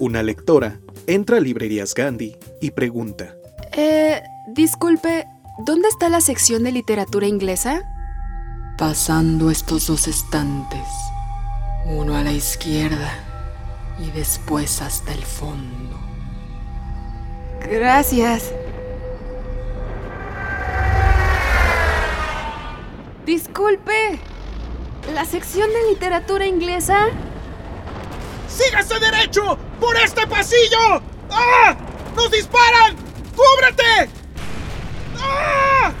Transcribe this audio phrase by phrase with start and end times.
[0.00, 3.36] Una lectora entra a Librerías Gandhi y pregunta.
[3.72, 5.26] Eh, disculpe,
[5.64, 7.82] ¿dónde está la sección de literatura inglesa?
[8.76, 10.86] Pasando estos dos estantes,
[11.86, 13.12] uno a la izquierda
[14.04, 15.96] y después hasta el fondo.
[17.60, 18.52] Gracias.
[23.24, 24.18] Disculpe,
[25.14, 27.06] ¿la sección de literatura inglesa?
[28.48, 29.56] ¡Sígase derecho!
[29.80, 31.02] ¡Por este pasillo!
[31.30, 31.76] ¡Ah!
[32.16, 32.96] ¡Nos disparan!
[33.34, 34.10] ¡Cúbrete!
[35.18, 35.92] ¡Ah!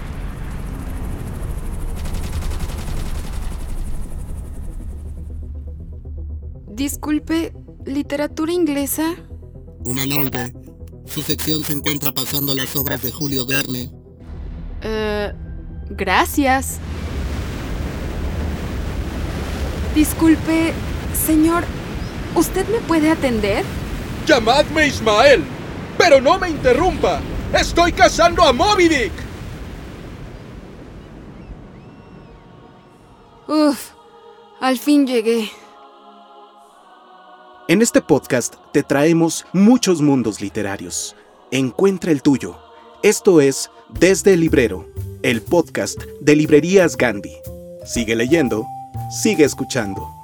[6.68, 7.52] Disculpe,
[7.84, 9.14] ¿literatura inglesa?
[9.84, 10.52] Una noche.
[11.06, 13.92] Su sección se encuentra pasando las obras de Julio Verne.
[14.82, 15.32] Eh,
[15.90, 16.78] gracias.
[19.94, 20.72] Disculpe,
[21.14, 21.64] señor,
[22.34, 23.64] ¿usted me puede atender?
[24.26, 25.44] Llamadme Ismael,
[25.98, 27.20] pero no me interrumpa.
[27.52, 29.12] Estoy cazando a Moby Dick.
[33.46, 33.90] Uf,
[34.60, 35.50] al fin llegué.
[37.68, 41.16] En este podcast te traemos muchos mundos literarios.
[41.50, 42.58] Encuentra el tuyo.
[43.02, 44.86] Esto es Desde el Librero,
[45.22, 47.36] el podcast de Librerías Gandhi.
[47.84, 48.66] Sigue leyendo,
[49.10, 50.23] sigue escuchando.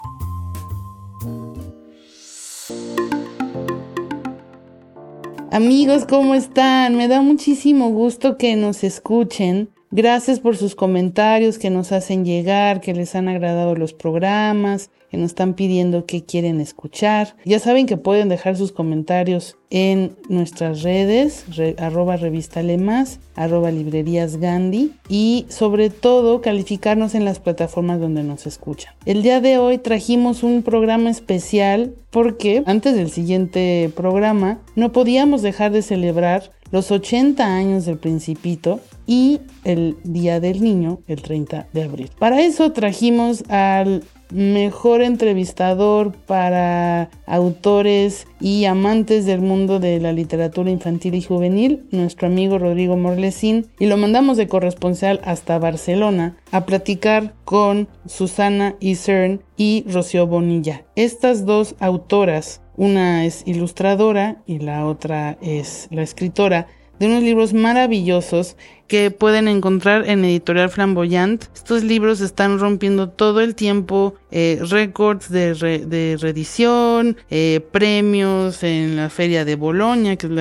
[5.52, 6.96] Amigos, ¿cómo están?
[6.96, 9.70] Me da muchísimo gusto que nos escuchen.
[9.92, 15.16] Gracias por sus comentarios que nos hacen llegar, que les han agradado los programas, que
[15.16, 17.34] nos están pidiendo qué quieren escuchar.
[17.44, 21.44] Ya saben que pueden dejar sus comentarios en nuestras redes,
[21.78, 28.46] arroba revista Lemas, arroba librerías Gandhi y sobre todo calificarnos en las plataformas donde nos
[28.46, 28.94] escuchan.
[29.06, 35.42] El día de hoy trajimos un programa especial porque antes del siguiente programa no podíamos
[35.42, 38.78] dejar de celebrar los 80 años del Principito
[39.10, 42.10] y el Día del Niño, el 30 de abril.
[42.16, 50.70] Para eso trajimos al mejor entrevistador para autores y amantes del mundo de la literatura
[50.70, 56.64] infantil y juvenil, nuestro amigo Rodrigo Morlesín, y lo mandamos de corresponsal hasta Barcelona a
[56.64, 60.84] platicar con Susana Isern y Rocío Bonilla.
[60.94, 66.68] Estas dos autoras, una es ilustradora y la otra es la escritora,
[67.00, 68.56] de unos libros maravillosos
[68.90, 71.44] que pueden encontrar en Editorial Flamboyant.
[71.54, 78.96] Estos libros están rompiendo todo el tiempo eh, récords de, de reedición, eh, premios en
[78.96, 80.32] la Feria de Bolonia, que es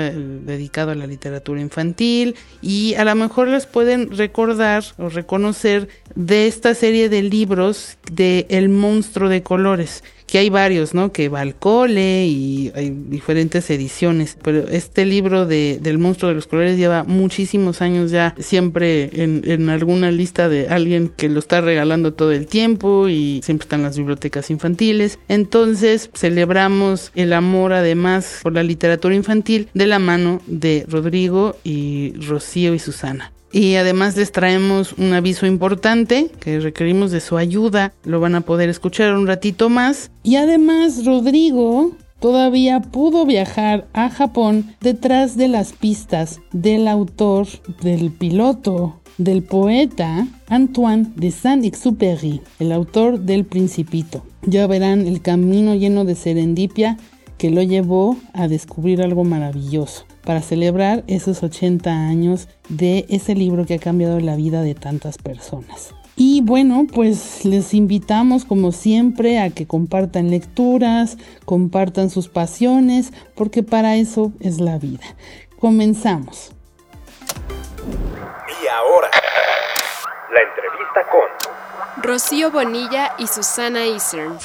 [0.47, 6.47] dedicado a la literatura infantil, y a lo mejor les pueden recordar o reconocer de
[6.47, 11.11] esta serie de libros de El monstruo de colores que hay varios, ¿no?
[11.11, 16.35] Que va al cole y hay diferentes ediciones, pero este libro de, del monstruo de
[16.35, 21.61] los colores lleva muchísimos años ya siempre en, alguna lista de alguien que lo está
[21.61, 25.19] regalando todo el tiempo y siempre están las bibliotecas infantiles.
[25.27, 32.13] Entonces celebramos el amor además por la literatura infantil de la mano de Rodrigo y
[32.27, 33.31] Rocío y Susana.
[33.51, 37.93] Y además les traemos un aviso importante que requerimos de su ayuda.
[38.03, 40.11] Lo van a poder escuchar un ratito más.
[40.21, 47.47] Y además Rodrigo todavía pudo viajar a Japón detrás de las pistas del autor,
[47.81, 54.23] del piloto, del poeta Antoine de Saint-Exupéry, el autor del Principito.
[54.43, 56.97] Ya verán el camino lleno de serendipia
[57.37, 63.65] que lo llevó a descubrir algo maravilloso para celebrar esos 80 años de ese libro
[63.65, 65.93] que ha cambiado la vida de tantas personas.
[66.21, 73.63] Y bueno, pues les invitamos como siempre a que compartan lecturas, compartan sus pasiones, porque
[73.63, 75.05] para eso es la vida.
[75.59, 76.51] Comenzamos.
[78.49, 79.09] Y ahora,
[80.33, 84.39] la entrevista con Rocío Bonilla y Susana Isern.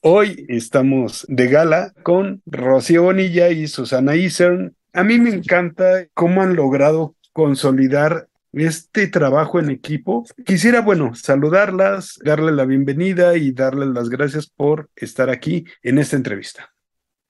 [0.00, 4.74] Hoy estamos de gala con Rocío Bonilla y Susana Isern.
[4.94, 10.24] A mí me encanta cómo han logrado consolidar este trabajo en equipo.
[10.44, 16.16] Quisiera, bueno, saludarlas, darle la bienvenida y darles las gracias por estar aquí en esta
[16.16, 16.71] entrevista.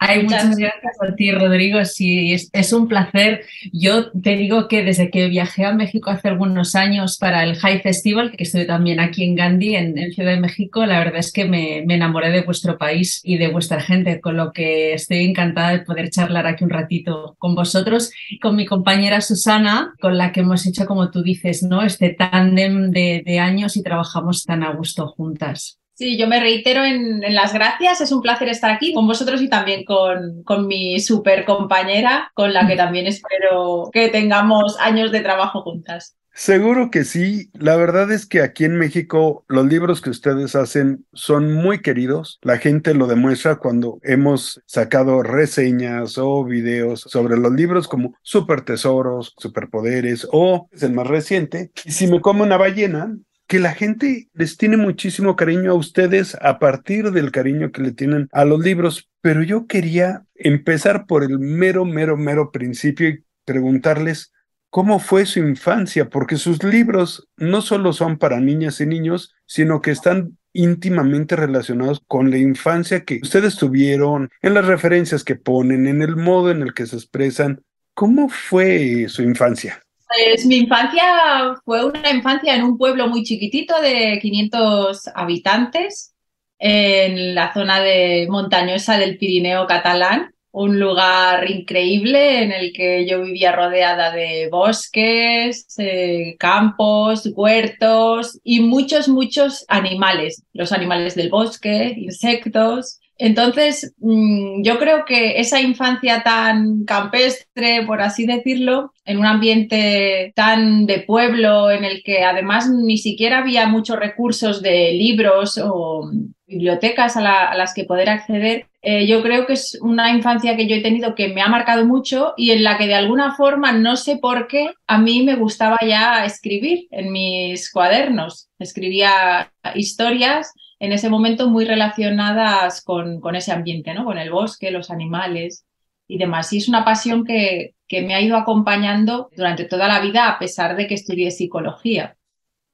[0.08, 1.84] Ay, muchas gracias a ti, Rodrigo.
[1.84, 3.44] Sí, es, un placer.
[3.72, 7.82] Yo te digo que desde que viajé a México hace algunos años para el High
[7.82, 11.44] Festival, que estoy también aquí en Gandhi, en, Ciudad de México, la verdad es que
[11.44, 15.70] me, me, enamoré de vuestro país y de vuestra gente, con lo que estoy encantada
[15.70, 20.32] de poder charlar aquí un ratito con vosotros y con mi compañera Susana, con la
[20.32, 21.82] que hemos hecho, como tú dices, ¿no?
[21.82, 25.81] este tándem de, de años y trabajamos tan a gusto juntas.
[25.94, 28.00] Sí, yo me reitero en, las gracias.
[28.00, 32.53] Es un placer estar aquí con vosotros y también con, con mi super compañera, con
[32.53, 36.17] la que también espero que tengamos años de trabajo juntas.
[36.35, 37.50] Seguro que sí.
[37.53, 42.39] La verdad es que aquí en México los libros que ustedes hacen son muy queridos.
[42.43, 48.62] La gente lo demuestra cuando hemos sacado reseñas o videos sobre los libros como Super
[48.62, 51.71] Tesoros, Superpoderes o es el más reciente.
[51.85, 53.15] Y si me come una ballena,
[53.52, 57.93] que la gente les tiene muchísimo cariño a ustedes a partir del cariño que le
[57.93, 63.25] tienen a los libros, pero yo quería empezar por el mero, mero, mero principio y
[63.44, 64.32] preguntarles
[64.70, 69.82] cómo fue su infancia, porque sus libros no solo son para niñas y niños, sino
[69.82, 75.87] que están íntimamente relacionados con la infancia que ustedes tuvieron, en las referencias que ponen,
[75.87, 77.60] en el modo en el que se expresan.
[77.93, 79.82] ¿Cómo fue su infancia?
[80.12, 86.14] Pues mi infancia fue una infancia en un pueblo muy chiquitito de 500 habitantes
[86.59, 93.23] en la zona de montañosa del Pirineo catalán, un lugar increíble en el que yo
[93.23, 101.94] vivía rodeada de bosques, eh, campos, huertos y muchos, muchos animales, los animales del bosque,
[101.97, 103.00] insectos.
[103.24, 110.32] Entonces, mm, yo creo que esa infancia tan campestre, por así decirlo, en un ambiente
[110.34, 116.10] tan de pueblo, en el que además ni siquiera había muchos recursos de libros o
[116.48, 120.74] bibliotecas a, las que poder acceder, eh, yo creo que es una infancia que yo
[120.74, 123.96] he tenido que me ha marcado mucho y en la que de alguna forma, no
[123.96, 128.48] sé por qué, a mí me gustaba ya escribir en mis cuadernos.
[128.58, 130.52] Escribía historias
[130.82, 134.05] en ese momento muy relacionadas con, con, ese ambiente, ¿no?
[134.05, 135.64] Con el bosque, los animales
[136.08, 136.52] y demás.
[136.52, 140.40] Y es una pasión que, que me ha ido acompañando durante toda la vida a
[140.40, 142.17] pesar de que estudié psicología.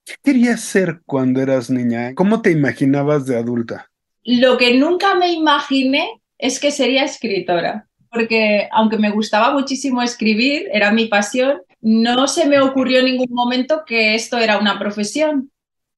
[0.07, 2.15] ¿Qué querías ser cuando eras niña?
[2.15, 3.91] ¿Cómo te imaginabas de adulta?
[4.25, 6.09] Lo que nunca me imaginé
[6.39, 12.47] es que sería escritora, porque aunque me gustaba muchísimo escribir, era mi pasión, no se
[12.49, 15.51] me ocurrió en ningún momento que esto era una profesión.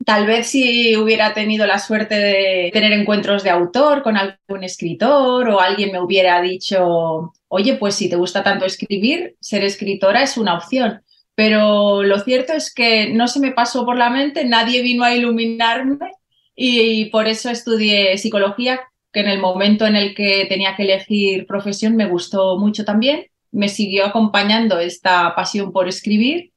[0.04, 5.48] Tal vez si hubiera tenido la suerte de tener encuentros de autor con algún escritor
[5.50, 10.38] o alguien me hubiera dicho, oye, pues si te gusta tanto escribir, ser escritora es
[10.38, 11.02] una opción.
[11.34, 15.14] Pero lo cierto es que no se me pasó por la mente, nadie vino a
[15.14, 16.12] iluminarme
[16.56, 18.80] y, por eso estudié psicología,
[19.12, 23.26] que en el momento en el que tenía que elegir profesión me gustó mucho también.
[23.52, 26.52] Me siguió acompañando esta pasión por escribir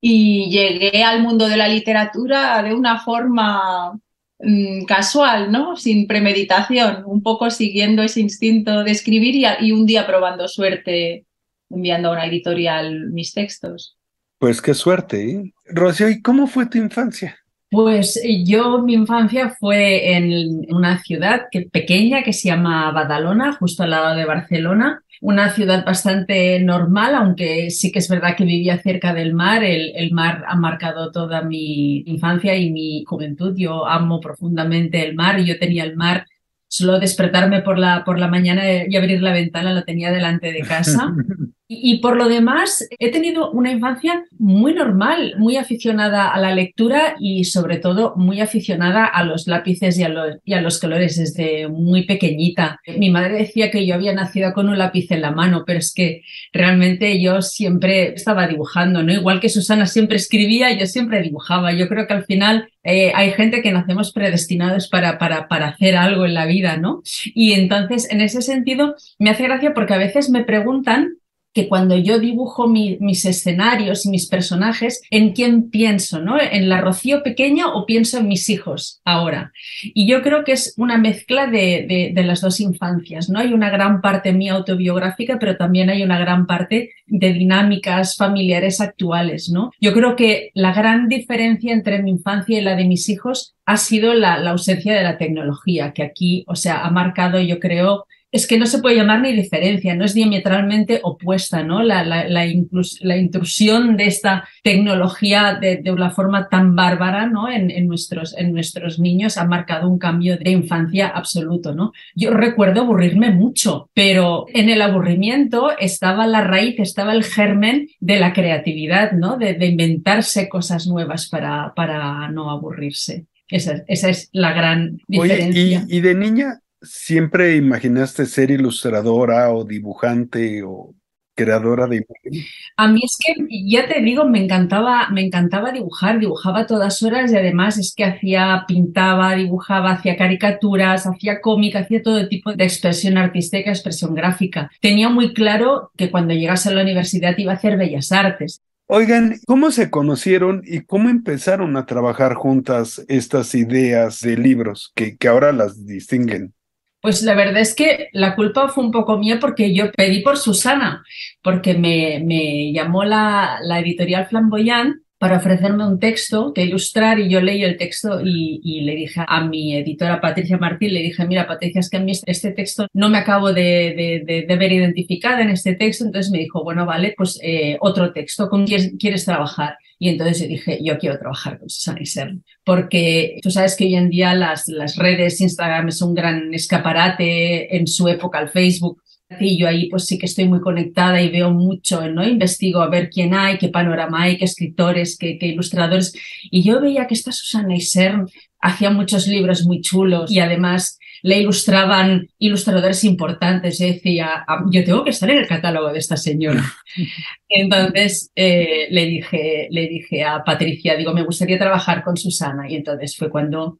[0.00, 3.98] y llegué al mundo de la literatura de una forma
[4.38, 5.76] mm, casual, ¿no?
[5.76, 11.26] Sin premeditación, un poco siguiendo ese instinto de escribir y, un día probando suerte
[11.70, 13.96] enviando a una editorial mis textos.
[14.38, 15.52] Pues qué suerte, ¿eh?
[15.66, 17.37] Rocío, ¿y cómo fue tu infancia?
[17.70, 23.82] Pues yo, mi infancia fue en una ciudad que, pequeña que se llama Badalona, justo
[23.82, 28.78] al lado de Barcelona, una ciudad bastante normal, aunque sí que es verdad que vivía
[28.78, 29.64] cerca del mar.
[29.64, 33.54] El, mar ha marcado toda mi infancia y mi juventud.
[33.56, 36.26] Yo amo profundamente el mar yo tenía el mar.
[36.68, 40.60] Solo despertarme por la, por la mañana y abrir la ventana lo tenía delante de
[40.60, 41.12] casa.
[41.70, 47.16] Y, por lo demás, he tenido una infancia muy normal, muy aficionada a la lectura
[47.20, 52.80] y sobre todo muy aficionada a los lápices y a los, colores desde muy pequeñita.
[52.96, 55.92] Mi madre decía que yo había nacido con un lápiz en la mano, pero es
[55.92, 56.22] que
[56.54, 59.12] realmente yo siempre estaba dibujando, ¿no?
[59.12, 61.74] Igual que Susana siempre escribía, yo siempre dibujaba.
[61.74, 66.24] Yo creo que al final eh, hay gente que nacemos predestinados para, para hacer algo
[66.24, 67.02] en la vida, ¿no?
[67.34, 71.17] Y entonces, en ese sentido, me hace gracia porque a veces me preguntan
[71.54, 76.20] que cuando yo dibujo mis escenarios y mis personajes, ¿en quién pienso?
[76.20, 76.38] ¿no?
[76.40, 79.52] ¿En la Rocío pequeña o pienso en mis hijos ahora?
[79.82, 83.28] Y yo creo que es una mezcla de, de, las dos infancias.
[83.30, 83.38] ¿no?
[83.38, 88.80] Hay una gran parte mía autobiográfica, pero también hay una gran parte de dinámicas familiares
[88.80, 89.48] actuales.
[89.48, 89.72] ¿no?
[89.80, 93.78] Yo creo que la gran diferencia entre mi infancia y la de mis hijos ha
[93.78, 98.06] sido la, la ausencia de la tecnología, que aquí, o sea, ha marcado, yo creo,
[98.38, 101.82] es que no se puede llamar ni diferencia, no es diametralmente opuesta, ¿no?
[101.82, 107.50] La, la, la, intrusión de esta tecnología de, de, una forma tan bárbara, ¿no?
[107.50, 111.92] En, en, nuestros, en nuestros niños ha marcado un cambio de infancia absoluto, ¿no?
[112.14, 118.20] Yo recuerdo aburrirme mucho, pero en el aburrimiento estaba la raíz, estaba el germen de
[118.20, 119.36] la creatividad, ¿no?
[119.36, 123.26] De, de inventarse cosas nuevas para, para no aburrirse.
[123.48, 125.82] Esa, esa es la gran diferencia.
[125.82, 130.94] Oye, y, y de niña, ¿Siempre imaginaste ser ilustradora o dibujante o
[131.38, 132.46] creadora de imagen?
[132.76, 133.34] A mí es que,
[133.66, 137.94] ya te digo, me encantaba, me encantaba dibujar, dibujaba a todas horas y además es
[137.96, 144.14] que hacía, pintaba, dibujaba, hacía caricaturas, hacía cómic, hacía todo tipo de expresión artística, expresión
[144.14, 144.70] gráfica.
[144.80, 148.60] Tenía muy claro que cuando llegase a la universidad iba a hacer bellas artes.
[148.90, 155.16] Oigan, ¿cómo se conocieron y cómo empezaron a trabajar juntas estas ideas de libros que,
[155.16, 156.54] que ahora las distinguen?
[157.00, 160.36] Pues la verdad es que la culpa fue un poco mía porque yo pedí por
[160.36, 161.04] Susana,
[161.42, 167.28] porque me, me llamó la, la editorial Flamboyant para ofrecerme un texto que ilustrar y
[167.28, 171.46] yo leí el texto y, le dije a mi editora Patricia Martín, le dije, mira
[171.46, 175.50] Patricia, es que a mí este texto no me acabo de, de, ver identificada en
[175.50, 179.76] este texto, entonces me dijo, bueno, vale, pues eh, otro texto, ¿con quién quieres trabajar?
[179.98, 184.10] Y entonces dije, yo quiero trabajar con Susana Isern, porque tú sabes que hoy en
[184.10, 189.02] día las, las redes, Instagram es un gran escaparate, en su época el Facebook
[189.40, 192.26] y yo ahí pues sí que estoy muy conectada y veo mucho, ¿no?
[192.26, 196.14] Investigo a ver quién hay, qué panorama hay, qué escritores, qué, qué ilustradores.
[196.50, 198.26] Y yo veía que esta Susana Isern
[198.60, 203.78] hacía muchos libros muy chulos y además le ilustraban ilustradores importantes.
[203.78, 206.64] Yo decía, ah, yo tengo que estar en el catálogo de esta señora.
[207.48, 212.70] Entonces eh, le, dije, le dije a Patricia, digo, me gustaría trabajar con Susana.
[212.70, 213.78] Y entonces fue cuando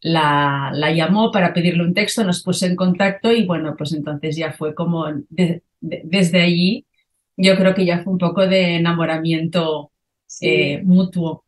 [0.00, 4.36] la, la, llamó para pedirle un texto, nos puso en contacto y bueno, pues entonces
[4.36, 5.06] ya fue como
[5.80, 6.86] desde allí,
[7.36, 9.92] yo creo que ya fue un poco de enamoramiento
[10.40, 11.44] eh, mutuo.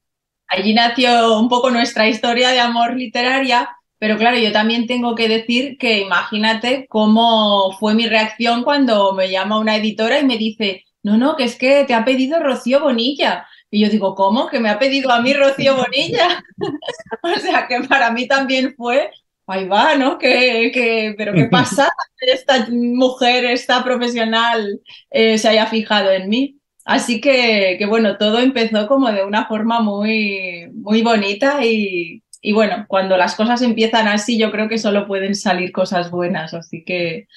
[0.48, 3.70] Allí nació un poco nuestra historia de amor literaria,
[4.02, 9.30] pero claro, yo también tengo que decir que imagínate cómo fue mi reacción cuando me
[9.30, 12.80] llama una editora y me dice, no, no, que es que te ha pedido Rocío
[12.80, 13.46] Bonilla.
[13.70, 14.48] Y yo digo, ¿cómo?
[14.48, 16.42] Que me ha pedido a mí Rocío Bonilla.
[17.22, 19.08] o sea, que para mí también fue,
[19.46, 20.18] ahí va, ¿no?
[20.18, 21.88] Que, pero ¿qué pasa?
[22.22, 24.80] Esta mujer, esta profesional
[25.12, 26.58] eh, se haya fijado en mí.
[26.84, 32.52] Así que, que, bueno, todo empezó como de una forma muy, muy bonita y, y
[32.52, 36.52] bueno, cuando las cosas empiezan así, yo creo que solo pueden salir cosas buenas.
[36.52, 37.28] Así que,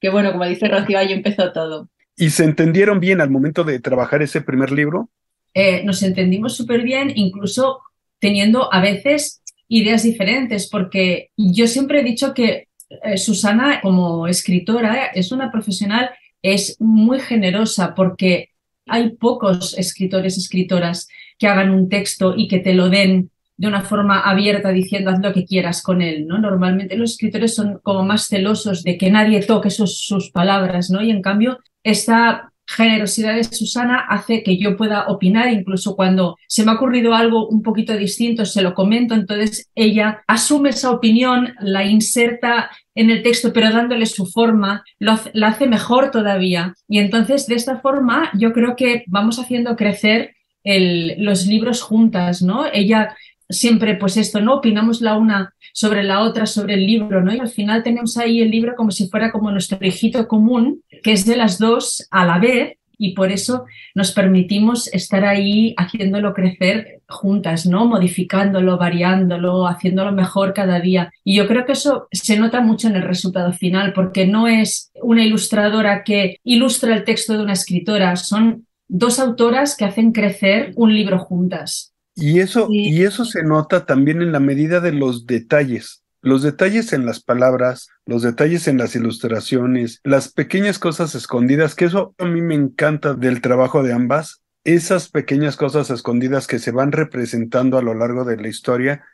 [0.00, 1.88] que bueno, como dice Rocío, ahí empezó todo.
[2.16, 5.10] ¿Y se entendieron bien al momento de trabajar ese primer libro?
[5.54, 7.80] Eh, nos entendimos súper bien, incluso
[8.18, 12.66] teniendo a veces ideas diferentes, porque yo siempre he dicho que
[13.04, 16.10] eh, Susana como escritora es una profesional,
[16.42, 18.50] es muy generosa porque
[18.86, 21.06] hay pocos escritores, escritoras
[21.38, 25.20] que hagan un texto y que te lo den de una forma abierta diciendo haz
[25.20, 26.38] lo que quieras con él, ¿no?
[26.38, 31.02] Normalmente los escritores son como más celosos de que nadie toque sus, sus palabras, ¿no?
[31.02, 36.64] Y en cambio esta generosidad de Susana hace que yo pueda opinar, incluso cuando se
[36.64, 41.54] me ha ocurrido algo un poquito distinto, se lo comento, entonces ella asume esa opinión,
[41.60, 46.74] la inserta en el texto, pero dándole su forma, lo, la hace mejor todavía.
[46.86, 52.42] Y entonces, de esta forma, yo creo que vamos haciendo crecer el, los libros juntas,
[52.42, 52.66] ¿no?
[52.70, 53.16] Ella
[53.48, 54.56] siempre, pues esto, ¿no?
[54.56, 57.34] Opinamos la una sobre la otra, sobre el libro, ¿no?
[57.34, 61.12] Y al final tenemos ahí el libro como si fuera como nuestro hijito común, que
[61.12, 63.64] es de las dos a la vez, y por eso
[63.94, 67.86] nos permitimos estar ahí haciéndolo crecer juntas, ¿no?
[67.86, 71.10] Modificándolo, variándolo, haciéndolo mejor cada día.
[71.22, 74.90] Y yo creo que eso se nota mucho en el resultado final, porque no es
[75.00, 80.72] una ilustradora que ilustra el texto de una escritora, son dos autoras que hacen crecer
[80.74, 81.94] un libro juntas.
[82.20, 86.02] Y eso, y eso se nota también en la medida de los detalles.
[86.20, 91.84] Los detalles en las palabras, los detalles en las ilustraciones, las pequeñas cosas escondidas, que
[91.84, 96.72] eso a mí me encanta del trabajo de ambas, esas pequeñas cosas escondidas que se
[96.72, 99.04] van representando a lo largo de la historia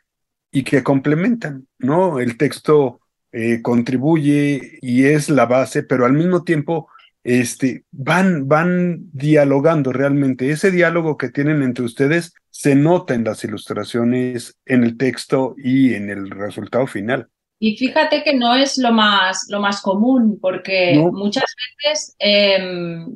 [0.50, 2.20] y que complementan, ¿no?
[2.20, 3.00] El texto
[3.32, 6.88] eh, contribuye y es la base, pero al mismo tiempo
[7.24, 10.50] este, van, van dialogando realmente.
[10.50, 15.94] Ese diálogo que tienen entre ustedes se nota en las ilustraciones, en el texto y
[15.94, 17.28] en el resultado final.
[17.58, 21.44] Y fíjate que no es lo más, lo más común, porque muchas
[21.82, 23.06] veces, em,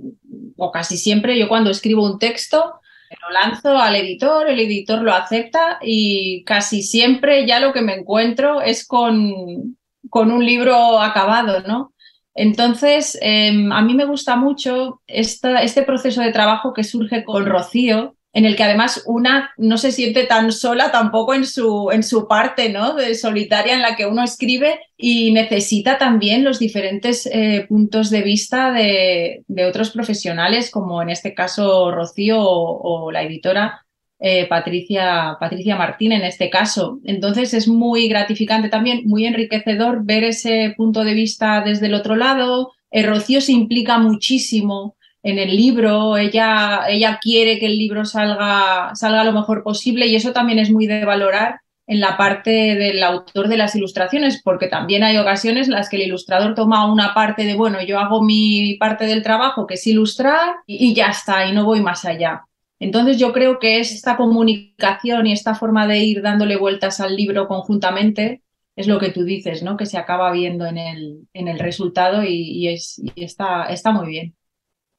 [0.56, 2.80] o casi siempre, yo cuando escribo un texto,
[3.22, 7.94] lo lanzo al editor, el editor lo acepta y casi siempre ya lo que me
[7.94, 9.76] encuentro es con,
[10.08, 11.92] con un libro acabado, ¿no?
[12.40, 18.14] Entonces, em, a mí me gusta mucho este proceso de trabajo que surge con Rocío,
[18.32, 22.28] en el que además una no se siente tan sola tampoco en su, en su
[22.28, 22.94] parte ¿no?
[22.94, 28.22] de solitaria en la que uno escribe y necesita también los diferentes eh, puntos de
[28.22, 33.84] vista de, otros profesionales, como en este caso Rocío o la editora
[34.20, 37.00] eh, Patricia, Patricia Martín en este caso.
[37.04, 42.16] Entonces es muy gratificante también, muy enriquecedor ver ese punto de vista desde el otro
[42.16, 42.72] lado.
[42.90, 48.94] El Rocío se implica muchísimo en el libro, ella, ella quiere que el libro salga,
[48.94, 53.02] salga lo mejor posible y eso también es muy de valorar en la parte del
[53.02, 57.14] autor de las ilustraciones, porque también hay ocasiones en las que el ilustrador toma una
[57.14, 61.46] parte de, bueno, yo hago mi parte del trabajo, que es ilustrar, y, ya está,
[61.46, 62.44] y no voy más allá.
[62.80, 67.16] Entonces yo creo que es esta comunicación y esta forma de ir dándole vueltas al
[67.16, 68.42] libro conjuntamente
[68.76, 69.76] es lo que tú dices, ¿no?
[69.76, 74.36] Que se acaba viendo en el, en el resultado y, es, está, está muy bien.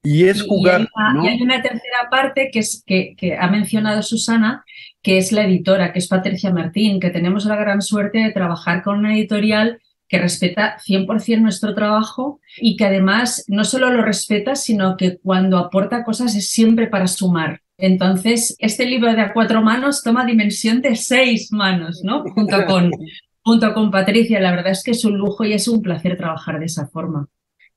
[0.04, 0.88] Y es jugar.
[1.24, 4.66] Y hay, una, tercera parte que, es, que, que, ha mencionado Susana,
[5.02, 8.84] que es la editora, que es Patricia Martín, que tenemos la gran suerte de trabajar
[8.84, 14.56] con una editorial que respeta 100% nuestro trabajo y que además no solo lo respeta,
[14.56, 17.62] sino que cuando aporta cosas es siempre para sumar.
[17.80, 22.24] Entonces, este libro de a cuatro manos toma dimensión de seis manos, ¿no?
[22.24, 22.92] Junto con,
[23.42, 24.40] junto con Patricia.
[24.40, 27.28] La verdad es que es un lujo y es un placer trabajar de esa forma.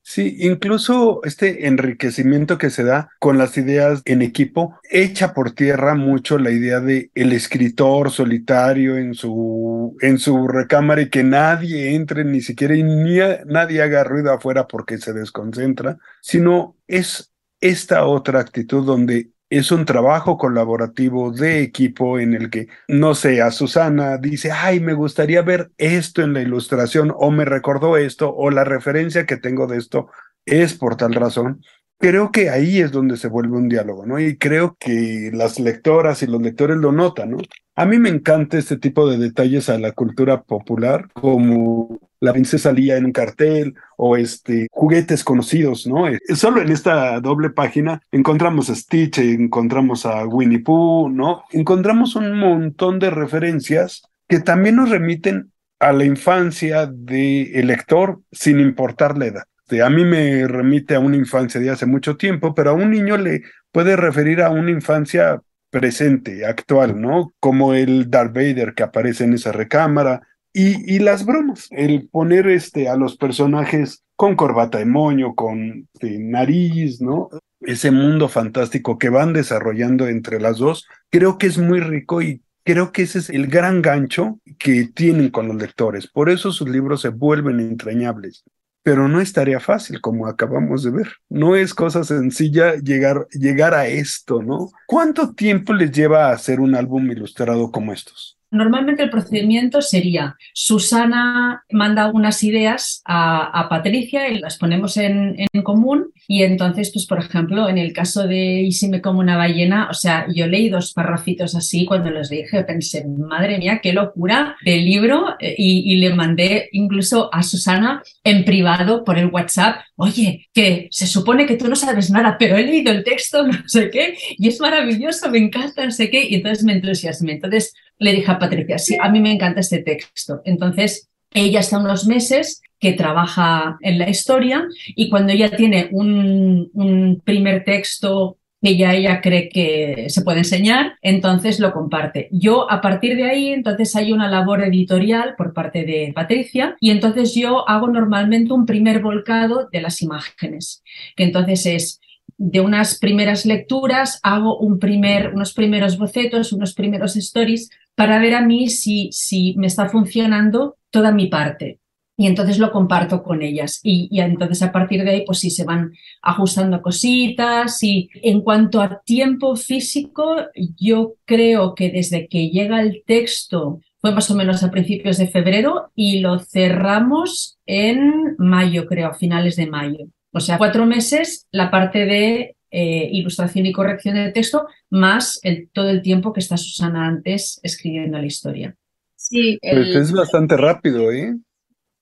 [0.04, 5.94] Sí, incluso este enriquecimiento que se da con las ideas en equipo echa por tierra
[5.94, 11.94] mucho la idea de el escritor solitario en su en su recámara y que nadie
[11.94, 18.04] entre ni siquiera y ni nadie haga ruido afuera porque se desconcentra, sino es esta
[18.04, 23.50] otra actitud donde es un trabajo colaborativo de equipo en el que, no sé, a
[23.50, 28.50] Susana dice, ay, me gustaría ver esto en la ilustración o me recordó esto o
[28.50, 30.08] la referencia que tengo de esto
[30.46, 31.62] es por tal razón.
[32.02, 34.18] Creo que ahí es donde se vuelve un diálogo, ¿no?
[34.18, 37.38] Y creo que las lectoras y los lectores lo notan, ¿no?
[37.76, 42.72] A mí me encanta este tipo de detalles a la cultura popular, como la princesa
[42.72, 46.08] Lía en un cartel o este juguetes conocidos, ¿no?
[46.08, 51.44] Eh, solo en esta doble página encontramos a Stitch, encontramos a Winnie Pooh, ¿no?
[51.52, 58.58] Encontramos un montón de referencias que también nos remiten a la infancia del lector sin
[58.58, 59.44] importar la edad.
[59.80, 63.16] A mí me remite a una infancia de hace mucho tiempo, pero a un niño
[63.16, 67.32] le puede referir a una infancia presente, actual, ¿no?
[67.40, 70.20] Como el Darth Vader que aparece en esa recámara
[70.52, 77.00] y, las bromas, el poner este, a los personajes con corbata de moño, con nariz,
[77.00, 77.30] ¿no?
[77.62, 82.42] Ese mundo fantástico que van desarrollando entre las dos, creo que es muy rico y
[82.64, 86.06] creo que ese es el gran gancho que tienen con los lectores.
[86.06, 88.44] Por eso sus libros se vuelven entrañables
[88.82, 91.08] pero no es tarea fácil, como acabamos de ver.
[91.28, 94.70] No es cosa sencilla llegar, llegar a esto, ¿no?
[94.86, 98.31] ¿Cuánto tiempo les lleva a hacer un álbum ilustrado como estos?
[98.52, 106.12] Normalmente el procedimiento sería, Susana manda unas ideas a, Patricia y las ponemos en, común
[106.28, 109.88] y entonces, pues por ejemplo, en el caso de Y si me como una ballena,
[109.90, 114.56] o sea, yo leí dos parrafitos así cuando los dije, pensé, madre mía, qué locura
[114.64, 119.80] del libro eh, y, y le mandé incluso a Susana en privado por el WhatsApp,
[119.96, 123.52] oye, que se supone que tú no sabes nada, pero he leído el texto, no
[123.66, 127.32] sé qué, y es maravilloso, me encanta, no sé qué, y entonces me entusiasmé.
[127.32, 130.42] Entonces, le dije a Patricia, sí, a mí me encanta este texto.
[130.44, 137.22] Entonces, ella está unos meses que trabaja en la historia y cuando ella tiene un,
[137.24, 142.28] primer texto que ya ella cree que se puede enseñar, entonces lo comparte.
[142.30, 146.90] Yo a partir de ahí, entonces hay una labor editorial por parte de Patricia y
[146.90, 150.82] entonces yo hago normalmente un primer volcado de las imágenes,
[151.16, 152.00] que entonces es
[152.44, 158.34] de unas primeras lecturas, hago un primer, unos primeros bocetos, unos primeros stories para ver
[158.34, 161.78] a mí si, si me está funcionando toda mi parte.
[162.16, 163.78] Y entonces lo comparto con ellas.
[163.84, 167.80] Y, y, entonces a partir de ahí, pues sí, se van ajustando cositas.
[167.84, 170.34] Y en cuanto a tiempo físico,
[170.76, 175.28] yo creo que desde que llega el texto, fue más o menos a principios de
[175.28, 180.08] febrero y lo cerramos en mayo, creo, a finales de mayo.
[180.32, 185.68] O sea, cuatro meses la parte de eh, ilustración y corrección de texto, más el,
[185.74, 188.74] todo el tiempo que está Susana antes escribiendo la historia.
[189.14, 191.36] Sí, pues es bastante rápido, ¿eh?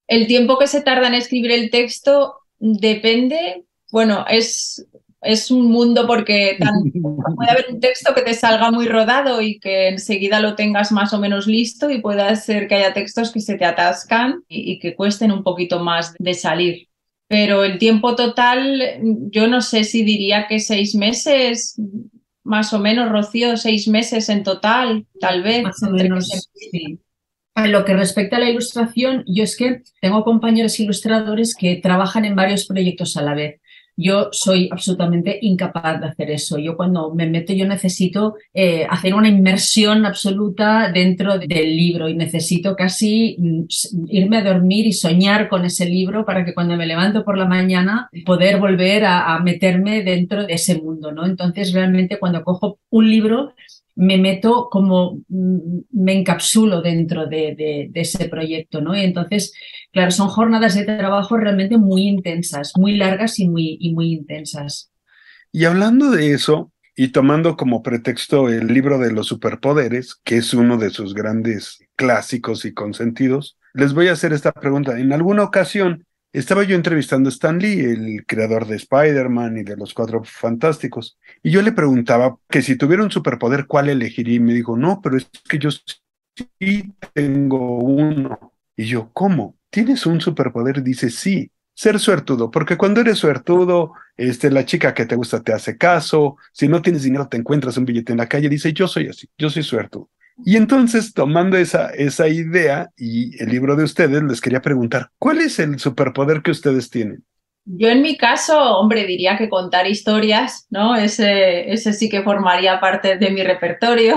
[0.07, 4.87] El tiempo que se tarda en escribir el texto depende, bueno, es,
[5.23, 6.57] es un mundo porque
[7.37, 11.13] puede haber un texto que te salga muy rodado y que enseguida lo tengas más
[11.13, 14.95] o menos listo y puede ser que haya textos que se te atascan y que
[14.95, 16.90] cuesten un poquito más de salir
[17.31, 18.83] pero el tiempo total,
[19.31, 21.81] yo no sé si diría que seis meses,
[22.43, 25.63] más o menos, Rocío, seis meses en total, tal vez.
[25.63, 26.99] Más o menos, sí.
[27.55, 32.25] En lo que respecta a la ilustración, yo es que tengo compañeros ilustradores que trabajan
[32.25, 33.60] en varios proyectos a la vez.
[34.03, 36.59] Yo soy absolutamente incapaz de hacer eso.
[36.59, 42.15] Yo cuando me meto, yo necesito eh, hacer una inmersión absoluta dentro del libro y
[42.15, 43.65] necesito casi mm,
[44.09, 47.45] irme a dormir y soñar con ese libro para que cuando me levanto por la
[47.45, 51.27] mañana poder volver a, a meterme dentro de ese mundo, ¿no?
[51.27, 53.55] Entonces realmente cuando cojo un libro
[53.95, 58.97] me meto como, mm, me encapsulo dentro de, ese proyecto, ¿no?
[58.97, 59.53] Y entonces,
[59.93, 64.91] claro, son jornadas de trabajo realmente muy intensas, muy largas y muy, y muy intensas.
[65.53, 70.55] Y hablando de eso, y tomando como pretexto el libro de los superpoderes, que es
[70.55, 74.99] uno de sus grandes clásicos y consentidos, les voy a hacer esta pregunta.
[74.99, 79.77] En alguna ocasión estaba yo entrevistando a Stan Lee, el creador de Spider-Man y de
[79.77, 84.37] los Cuatro Fantásticos, y yo le preguntaba que si tuviera un superpoder, ¿cuál elegiría?
[84.37, 88.55] Y me dijo, no, pero es que yo sí tengo uno.
[88.77, 89.57] Y yo, ¿cómo?
[89.71, 90.83] ¿Tienes un superpoder?
[90.83, 95.53] Dice, sí, ser suertudo, porque cuando eres suertudo, este, la chica que te gusta te
[95.53, 98.87] hace caso, si no tienes dinero te encuentras un billete en la calle, dice, yo
[98.87, 100.11] soy así, yo soy suertudo.
[100.45, 105.41] Y entonces, tomando esa, esa idea y el libro de ustedes, les quería preguntar, ¿cuál
[105.41, 107.25] es el superpoder que ustedes tienen?
[107.65, 110.97] Yo en mi caso, hombre, diría que contar historias, ¿no?
[110.97, 114.17] Ese, ese sí que formaría parte de mi repertorio.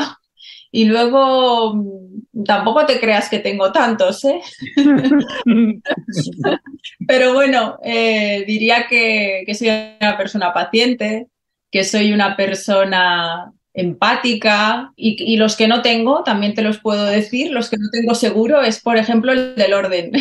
[0.71, 4.41] Y luego, mm, tampoco te creas que tengo tantos, ¿eh?
[7.07, 11.27] Pero bueno, eh, diría que, que soy una persona paciente,
[11.69, 17.51] que soy una persona empática y, los que no tengo, también te los puedo decir,
[17.51, 20.11] los que no tengo seguro es, por ejemplo, el del orden.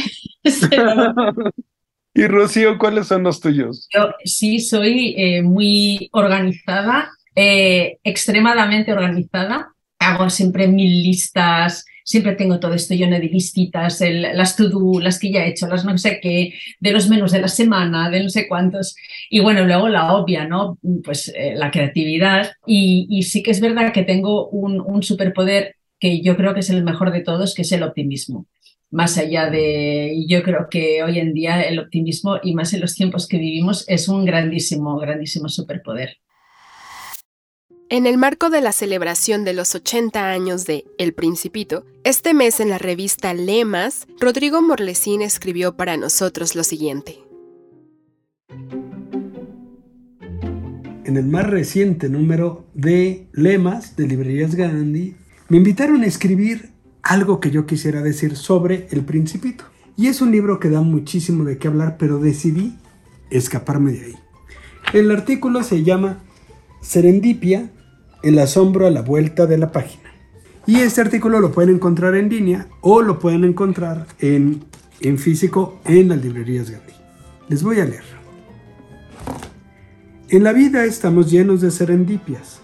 [2.14, 3.88] y Rocío, ¿cuáles son los tuyos?
[3.92, 9.72] Yo sí soy eh, muy organizada, eh, extremadamente organizada.
[9.98, 15.32] Hago siempre mil listas, siempre tengo todo esto lleno de listitas, las to-do, las que
[15.32, 18.28] ya he hecho, las no sé qué, de los menús de la semana, de no
[18.28, 18.94] sé cuántos.
[19.30, 20.78] Y bueno, luego la obvia, ¿no?
[21.02, 22.52] Pues eh, la creatividad.
[22.66, 26.70] Y, sí que es verdad que tengo un, un superpoder que yo creo que es
[26.70, 28.46] el mejor de todos, que es el optimismo
[28.90, 32.94] más allá de, yo creo que hoy en día el optimismo y más en los
[32.94, 36.18] tiempos que vivimos es un grandísimo, grandísimo superpoder.
[37.94, 42.58] En el marco de la celebración de los 80 años de El Principito, este mes
[42.58, 47.18] en la revista Lemas, Rodrigo Morlesín escribió para nosotros lo siguiente.
[51.04, 55.14] En el más reciente número de Lemas de Librerías Gandhi,
[55.50, 56.70] me invitaron a escribir
[57.02, 59.64] algo que yo quisiera decir sobre El Principito.
[59.98, 62.74] Y es un libro que da muchísimo de qué hablar, pero decidí
[63.28, 64.14] escaparme de ahí.
[64.94, 66.24] El artículo se llama
[66.80, 67.70] Serendipia,
[68.22, 70.10] el asombro a la vuelta de la página.
[70.66, 74.64] Y este artículo lo pueden encontrar en línea o lo pueden encontrar en,
[75.00, 76.92] en físico en las librerías Gandhi.
[77.48, 78.22] Les voy a leer.
[80.28, 82.60] En la vida estamos llenos de serendipias,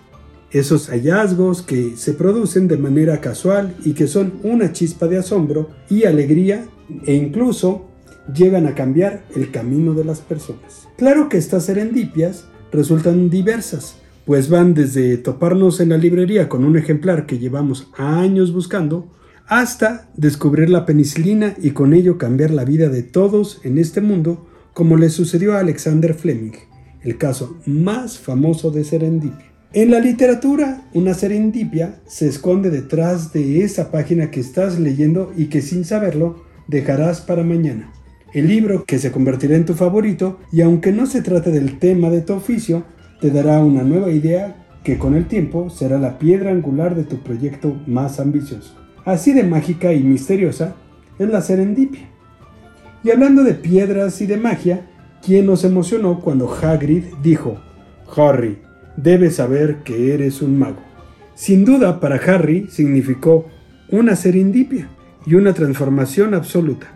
[0.50, 5.68] esos hallazgos que se producen de manera casual y que son una chispa de asombro
[5.90, 6.66] y alegría
[7.04, 7.88] e incluso
[8.32, 10.88] llegan a cambiar el camino de las personas.
[10.96, 13.96] Claro que estas serendipias resultan diversas,
[14.28, 19.10] pues van desde toparnos en la librería con un ejemplar que llevamos años buscando,
[19.46, 24.46] hasta descubrir la penicilina y con ello cambiar la vida de todos en este mundo,
[24.74, 26.52] como le sucedió a Alexander Fleming,
[27.00, 29.50] el caso más famoso de serendipia.
[29.72, 35.46] En la literatura, una serendipia se esconde detrás de esa página que estás leyendo y
[35.46, 37.94] que sin saberlo dejarás para mañana.
[38.34, 42.10] El libro que se convertirá en tu favorito y aunque no se trate del tema
[42.10, 42.84] de tu oficio,
[43.20, 47.18] te dará una nueva idea que con el tiempo será la piedra angular de tu
[47.18, 48.74] proyecto más ambicioso.
[49.04, 50.76] Así de mágica y misteriosa
[51.18, 52.08] es la serendipia.
[53.02, 54.86] Y hablando de piedras y de magia,
[55.24, 57.58] ¿quién nos emocionó cuando Hagrid dijo,
[58.16, 58.58] Harry,
[58.96, 60.80] debes saber que eres un mago?
[61.34, 63.46] Sin duda para Harry significó
[63.90, 64.88] una serendipia
[65.24, 66.86] y una transformación absoluta.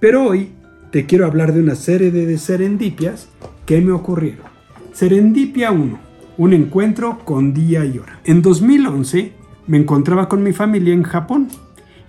[0.00, 0.50] Pero hoy
[0.90, 3.28] te quiero hablar de una serie de serendipias
[3.64, 4.51] que me ocurrieron.
[4.92, 5.98] Serendipia 1.
[6.36, 8.20] Un encuentro con día y hora.
[8.24, 9.32] En 2011
[9.66, 11.48] me encontraba con mi familia en Japón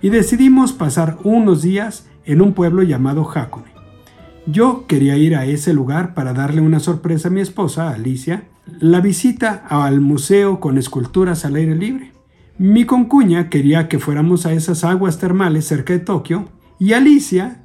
[0.02, 3.72] y decidimos pasar unos días en un pueblo llamado Hakone.
[4.46, 8.44] Yo quería ir a ese lugar para darle una sorpresa a mi esposa, Alicia,
[8.80, 12.12] la visita al museo con esculturas al aire libre.
[12.58, 17.62] Mi concuña quería que fuéramos a esas aguas termales cerca de Tokio y Alicia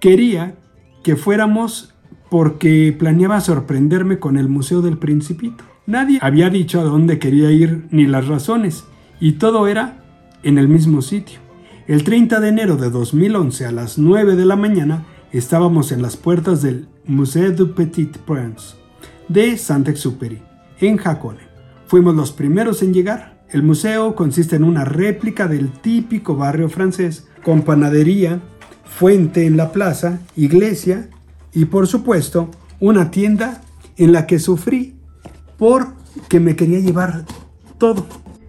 [0.00, 0.56] quería
[1.02, 1.89] que fuéramos
[2.30, 5.64] porque planeaba sorprenderme con el Museo del Principito.
[5.86, 8.84] Nadie había dicho a dónde quería ir ni las razones,
[9.18, 10.04] y todo era
[10.42, 11.40] en el mismo sitio.
[11.86, 16.16] El 30 de enero de 2011 a las 9 de la mañana estábamos en las
[16.16, 18.76] puertas del Musée du Petit Prince.
[19.28, 20.42] de Saint-Exupéry,
[20.80, 21.38] en Jacone.
[21.86, 23.44] Fuimos los primeros en llegar.
[23.50, 28.40] El museo consiste en una réplica del típico barrio francés, con panadería,
[28.84, 31.08] fuente en la plaza, iglesia
[31.52, 33.62] y por supuesto una tienda
[33.96, 34.94] en la que sufrí
[35.58, 37.24] porque me quería llevar
[37.78, 38.06] todo.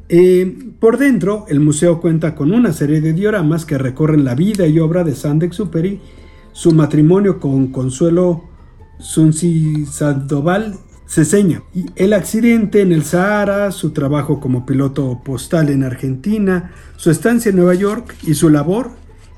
[0.07, 4.67] Eh, por dentro, el museo cuenta con una serie de dioramas que recorren la vida
[4.67, 5.99] y obra de Saint-Exupéry,
[6.51, 8.43] su matrimonio con Consuelo
[8.99, 11.63] Sunsi Sandoval Ceseña,
[11.95, 17.57] el accidente en el Sahara, su trabajo como piloto postal en Argentina, su estancia en
[17.57, 18.91] Nueva York y su labor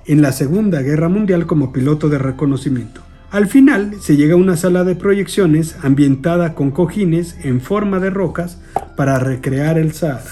[0.06, 3.02] en la Segunda Guerra Mundial como piloto de reconocimiento.
[3.34, 8.12] Al final se llega a una sala de proyecciones ambientada con cojines en forma de
[8.12, 8.62] rocas
[8.96, 10.30] para recrear el Sahara.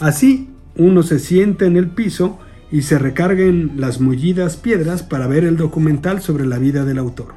[0.00, 2.40] Así, uno se sienta en el piso
[2.72, 7.34] y se recarguen las mullidas piedras para ver el documental sobre la vida del autor.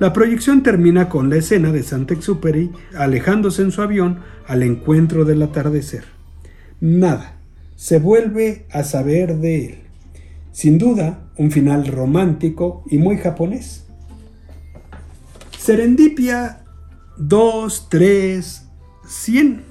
[0.00, 5.42] La proyección termina con la escena de Saint-Exupéry alejándose en su avión al encuentro del
[5.42, 6.04] atardecer.
[6.80, 7.34] Nada,
[7.76, 9.78] se vuelve a saber de él.
[10.52, 13.86] Sin duda, un final romántico y muy japonés.
[15.58, 16.64] Serendipia
[17.16, 18.68] 2, 3,
[19.06, 19.62] 100.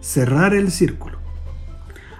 [0.00, 1.18] Cerrar el círculo.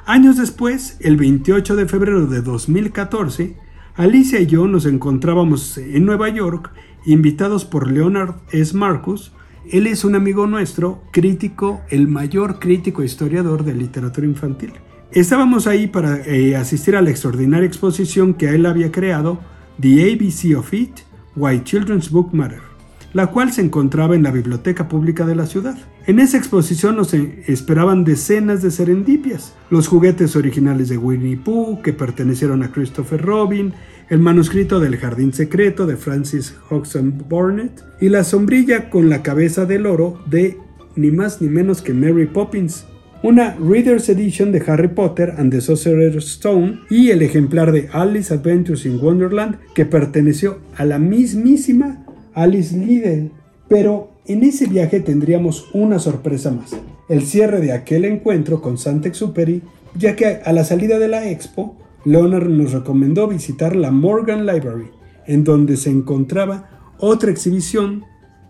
[0.06, 3.56] Años después, el 28 de febrero de 2014,
[3.96, 6.70] Alicia y yo nos encontrábamos en Nueva York,
[7.04, 8.76] invitados por Leonard S.
[8.76, 9.32] Marcus.
[9.70, 14.72] Él es un amigo nuestro, crítico, el mayor crítico e historiador de literatura infantil.
[15.12, 19.40] Estábamos ahí para eh, asistir a la extraordinaria exposición que él había creado,
[19.80, 21.00] The ABC of It,
[21.34, 22.68] Why Children's Book Matter
[23.12, 25.76] la cual se encontraba en la biblioteca pública de la ciudad.
[26.06, 31.82] En esa exposición nos e, esperaban decenas de serendipias, los juguetes originales de Winnie Pooh
[31.82, 33.72] que pertenecieron a Christopher Robin,
[34.08, 39.66] el manuscrito del Jardín Secreto de Francis Hodgson Burnett y la sombrilla con la cabeza
[39.66, 40.58] del oro de
[40.96, 42.86] ni más ni menos que Mary Poppins,
[43.22, 48.32] una Reader's Edition de Harry Potter and the Sorcerer's Stone y el ejemplar de Alice
[48.32, 52.04] Adventures in Wonderland que perteneció a la mismísima
[52.34, 53.32] Alice Liddell.
[53.68, 56.76] Pero en ese viaje tendríamos una sorpresa más.
[57.08, 59.62] El cierre de aquel encuentro con Saint-Exupéry,
[59.96, 64.90] ya que a la salida de la expo, Leonard nos recomendó visitar la Morgan Library,
[65.26, 68.04] en donde se encontraba otra exhibición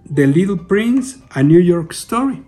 [0.05, 2.48] de Little Prince a New York Story.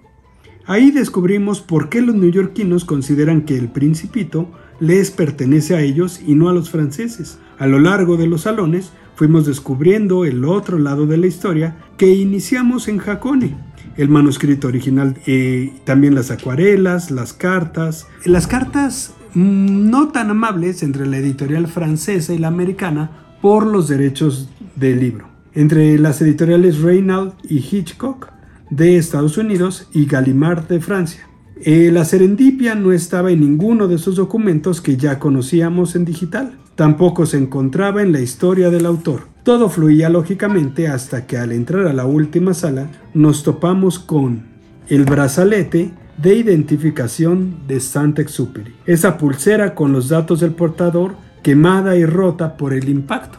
[0.70, 6.37] Ahí descubrimos por qué los neoyorquinos consideran que el principito les pertenece a ellos y
[6.37, 7.40] no a los franceses.
[7.59, 12.14] A lo largo de los salones fuimos descubriendo el otro lado de la historia que
[12.14, 13.56] iniciamos en Jacone.
[13.96, 18.06] El manuscrito original, eh, también las acuarelas, las cartas.
[18.24, 23.11] Las cartas mm, no tan amables entre la editorial francesa y la americana
[23.42, 25.26] por los derechos del libro.
[25.52, 28.38] Entre las editoriales Reynald y Hitchcock
[28.70, 31.28] de Estados Unidos y Gallimard de Francia.
[31.62, 36.56] Eh, la serendipia no estaba en ninguno de esos documentos que ya conocíamos en digital.
[36.74, 39.28] Tampoco se encontraba en la historia del autor.
[39.42, 44.44] Todo fluía lógicamente hasta que al entrar a la última sala nos topamos con
[44.88, 48.74] el brazalete de identificación de Saint-Exupéry.
[48.87, 53.38] Esa pulsera con los datos del portador quemada y rota por el impacto.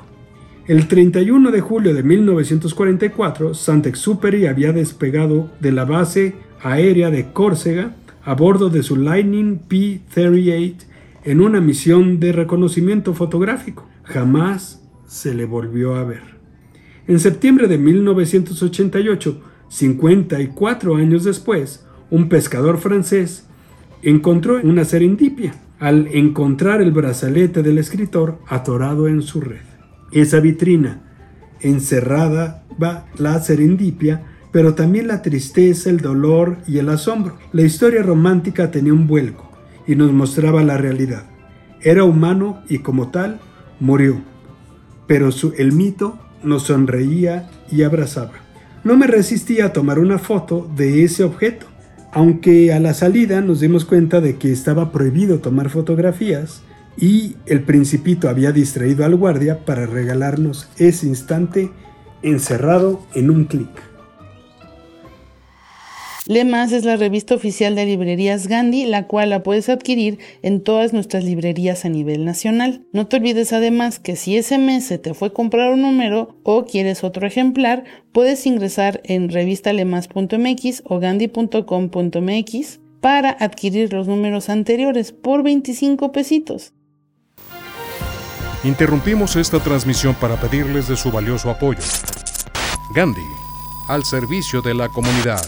[0.72, 7.94] El 31 de julio de 1944, Saint-Exupéry había despegado de la base aérea de Córcega
[8.24, 10.76] a bordo de su Lightning P-38
[11.26, 13.86] en una misión de reconocimiento fotográfico.
[14.04, 16.22] Jamás se le volvió a ver.
[17.06, 23.46] En septiembre de 1988, 54 años después, un pescador francés
[24.04, 29.71] encontró una serendipia al encontrar el brazalete del escritor atorado en su red.
[30.12, 31.02] Esa vitrina
[31.62, 37.38] encerrada va la serendipia, pero también la tristeza, el dolor y el asombro.
[37.54, 39.50] La historia romántica tenía un vuelco
[39.88, 41.24] y nos mostraba la realidad.
[41.82, 43.40] Era humano y como tal
[43.80, 44.22] murió,
[45.08, 48.34] pero su, el mito nos sonreía y abrazaba.
[48.84, 51.68] No me resistí a tomar una foto de ese objeto,
[52.12, 56.64] aunque a la salida nos dimos cuenta de que estaba prohibido tomar fotografías
[56.98, 61.72] y el principito había distraído al guardia para regalarnos ese instante
[62.22, 63.92] encerrado en un clic.
[66.28, 70.94] Lemas es la revista oficial de librerías Gandhi, la cual la puedes adquirir en todas
[70.94, 72.86] nuestras librerías a nivel nacional.
[72.94, 76.66] No te olvides además que si ese mes se te fue comprar un número o
[76.66, 85.42] quieres otro ejemplar, puedes ingresar en revistalemas.mx o gandhi.com.mx para adquirir los números anteriores por
[85.42, 86.74] 25 pesitos.
[88.64, 91.82] Interrumpimos esta transmisión para pedirles de su valioso apoyo.
[92.94, 93.26] Gandhi
[93.88, 95.42] al servicio de la comunidad.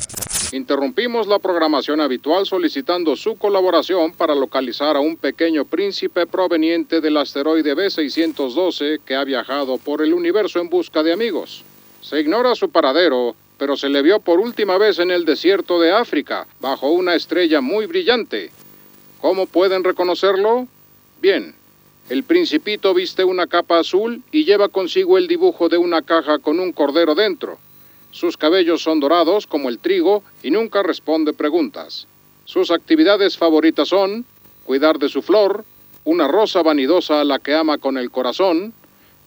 [0.51, 7.17] Interrumpimos la programación habitual solicitando su colaboración para localizar a un pequeño príncipe proveniente del
[7.17, 11.63] asteroide B612 que ha viajado por el universo en busca de amigos.
[12.01, 15.91] Se ignora su paradero, pero se le vio por última vez en el desierto de
[15.91, 18.49] África, bajo una estrella muy brillante.
[19.21, 20.67] ¿Cómo pueden reconocerlo?
[21.21, 21.55] Bien,
[22.09, 26.59] el principito viste una capa azul y lleva consigo el dibujo de una caja con
[26.59, 27.59] un cordero dentro.
[28.11, 32.07] Sus cabellos son dorados como el trigo y nunca responde preguntas.
[32.45, 34.25] Sus actividades favoritas son
[34.65, 35.63] cuidar de su flor,
[36.03, 38.73] una rosa vanidosa a la que ama con el corazón,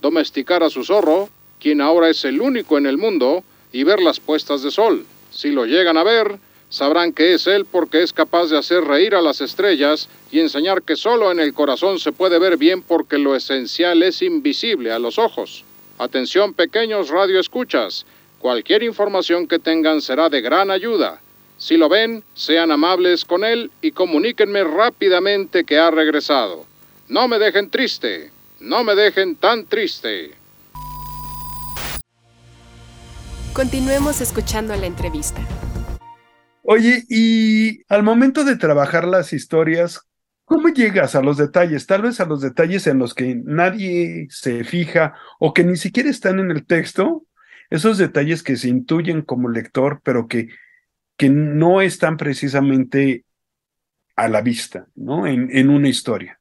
[0.02, 4.20] domesticar a su zorro, quien ahora es el único en el mundo, y ver las
[4.20, 5.06] puestas de sol.
[5.30, 9.14] Si lo llegan a ver, sabrán que es él porque es capaz de hacer reír
[9.14, 13.18] a las estrellas y enseñar que solo en el corazón se puede ver bien porque
[13.18, 15.64] lo esencial es invisible a los ojos.
[15.98, 18.04] Atención pequeños radioescuchas,
[18.38, 21.20] Cualquier información que tengan será de gran ayuda.
[21.58, 26.66] Si lo ven, sean amables con él y comuníquenme rápidamente que ha regresado.
[27.08, 30.32] No me dejen triste, no me dejen tan triste.
[33.54, 35.40] Continuemos escuchando la entrevista.
[36.68, 40.00] Oye, y al momento de trabajar las historias,
[40.44, 41.86] ¿cómo llegas a los detalles?
[41.86, 46.10] Tal vez a los detalles en los que nadie se fija o que ni siquiera
[46.10, 47.24] están en el texto,
[47.70, 50.48] esos detalles que se intuyen como lector, pero que,
[51.16, 53.24] que no están precisamente
[54.16, 55.26] a la vista, ¿no?
[55.26, 56.40] En, en una historia.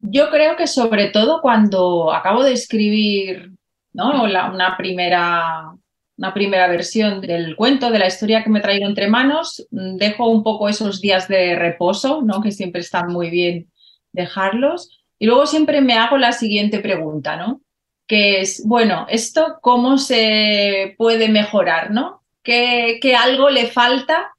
[0.00, 3.52] Yo creo que sobre todo cuando acabo de escribir
[3.92, 4.24] ¿no?
[4.24, 5.72] una, primera,
[6.18, 10.42] una primera versión del cuento, de la historia que me traigo entre manos, dejo un
[10.42, 12.42] poco esos días de reposo, ¿no?
[12.42, 13.70] que siempre están muy bien
[14.12, 17.62] dejarlos, y luego siempre me hago la siguiente pregunta, ¿no?
[18.08, 22.22] que es, bueno, esto cómo se puede mejorar, ¿no?
[22.42, 24.34] ¿Qué, algo le falta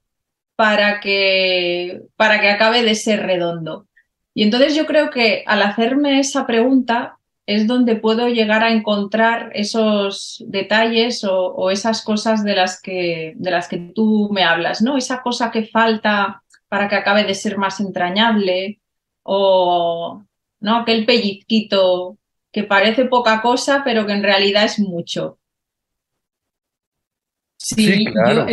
[0.56, 3.86] para que, para que acabe de ser redondo?
[4.34, 7.19] Y entonces yo creo que al hacerme esa pregunta
[7.50, 13.50] es donde puedo llegar a encontrar esos detalles o, esas cosas de las, que, de
[13.50, 14.98] las que tú me hablas, ¿no?
[14.98, 18.80] Esa cosa que falta para que acabe de ser más entrañable
[19.24, 20.22] o
[20.60, 20.76] ¿no?
[20.76, 22.20] aquel pellizquito
[22.52, 25.40] que parece poca cosa, pero que en realidad es mucho.
[27.58, 28.46] Sí, yo,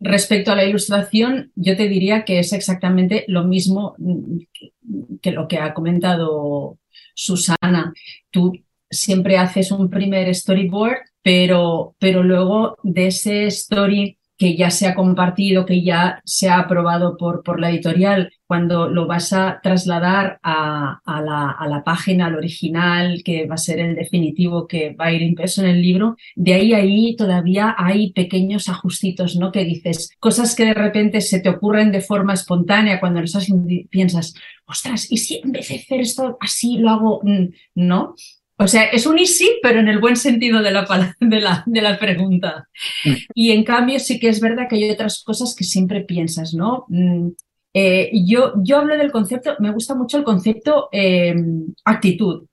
[0.00, 3.96] respecto a la ilustración, yo te diría que es exactamente lo mismo
[5.20, 6.78] que lo que ha comentado
[7.18, 7.92] Susana.
[8.30, 8.52] Tú
[8.88, 14.94] siempre haces un primer storyboard, pero, pero luego de ese story que ya se ha
[14.94, 20.38] compartido, que ya se ha aprobado por, por la editorial, cuando lo vas a trasladar
[20.42, 25.06] a, la, a, la, página, al original, que va a ser el definitivo que va
[25.06, 29.52] a ir impreso en el libro, de ahí a ahí todavía hay pequeños ajustitos, ¿no?
[29.52, 33.36] Que dices, cosas que de repente se te ocurren de forma espontánea cuando los
[33.90, 34.34] piensas,
[34.66, 37.20] ostras, ¿y si en vez de hacer esto así lo hago?
[37.24, 38.14] Mm, no,
[38.60, 41.80] o sea, es un easy, pero en el buen sentido de la, de la, de
[41.80, 42.68] la pregunta.
[43.04, 43.12] Mm.
[43.34, 46.84] Y en cambio sí que es verdad que hay otras cosas que siempre piensas, ¿no?
[46.88, 47.28] Mm,
[47.74, 52.46] eh, yo, yo hablo del concepto, me gusta mucho el concepto em, actitud.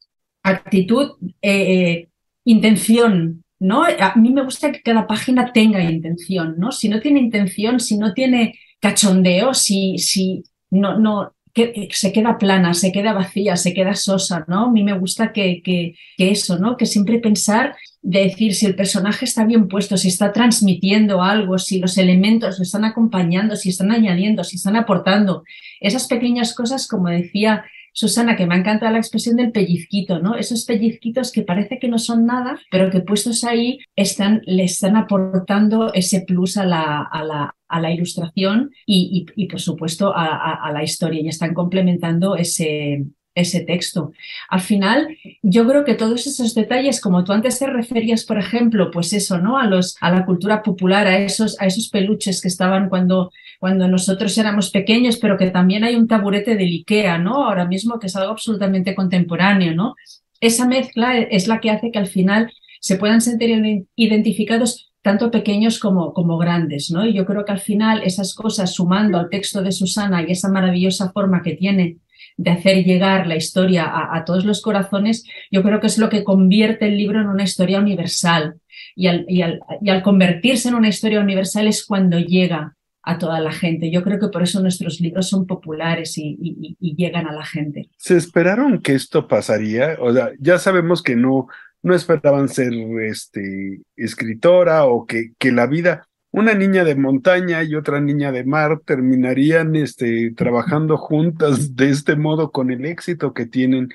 [0.44, 2.10] Actitud, eh,
[2.44, 3.84] intención, ¿no?
[3.84, 6.72] A mí me gusta que cada página tenga intención, ¿no?
[6.72, 12.38] Si no tiene intención, si no tiene cachondeo, si, si no, no, que se queda
[12.38, 14.65] plana, se queda vacía, se queda sosa, ¿no?
[14.65, 16.76] A mí me gusta que, que, eso, ¿no?
[16.76, 21.58] Que siempre pensar de decir si el personaje está bien puesto, si está transmitiendo algo,
[21.58, 25.46] si los elementos lo están acompañando, si están añadiendo, si están aportando.
[25.80, 27.63] Esas pequeñas cosas, como decía
[27.96, 30.36] Susana, que me encanta la expresión del pellizquito, ¿no?
[30.36, 35.94] Esos pellizquitos que parece que no son nada, pero que puestos ahí le están aportando
[35.94, 41.54] ese plus a la, a la, ilustración y, por supuesto a, la historia y están
[41.54, 44.13] complementando ese, ese texto.
[44.50, 48.89] Al final, yo creo que todos esos detalles, como tú antes te referías, por ejemplo,
[48.89, 49.60] pues eso, ¿no?
[49.60, 53.88] A los, a la cultura popular, a esos, a esos peluches que estaban cuando, cuando
[53.89, 57.45] nosotros éramos pequeños, pero que también hay un taburete del IKEA, ¿no?
[57.45, 59.95] Ahora mismo que es algo absolutamente contemporáneo, ¿no?
[60.39, 65.78] Esa mezcla es la que hace que al final se puedan sentir identificados tanto pequeños
[65.78, 67.06] como, como grandes, ¿no?
[67.06, 70.50] Y yo creo que al final esas cosas, sumando al texto de Susana y esa
[70.50, 71.98] maravillosa forma que tiene
[72.38, 76.24] de hacer llegar la historia a, todos los corazones, yo creo que es lo que
[76.24, 78.55] convierte el libro en una historia universal.
[78.95, 83.18] Y al, y al, y al convertirse en una historia universal es cuando llega a
[83.18, 83.91] toda la gente.
[83.91, 86.38] Yo creo que por eso nuestros libros son populares y,
[86.80, 87.89] y, llegan a la gente.
[87.97, 89.97] ¿Se esperaron que esto pasaría?
[89.99, 91.47] O sea, ya sabemos que no,
[91.84, 97.76] no esperaban ser este, escritora o que, que la vida, una niña de montaña y
[97.76, 103.46] otra niña de mar terminarían este, trabajando juntas de este modo con el éxito que
[103.46, 103.88] tienen.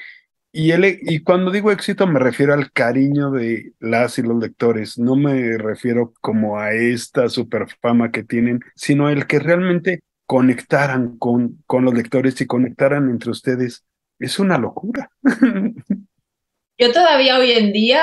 [0.51, 4.99] Y, el, y cuando digo éxito me refiero al cariño de las y los lectores,
[4.99, 11.19] no me refiero como a esta super fama que tienen, sino el que realmente conectaran
[11.19, 13.85] con, con los lectores y conectaran entre ustedes.
[14.19, 15.11] Es una locura.
[16.81, 18.03] Yo todavía hoy en día